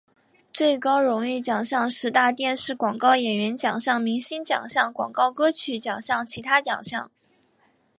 [0.51, 7.11] 最高荣誉奖项十大电视广告演员奖项明星奖项广告歌曲奖项其他奖项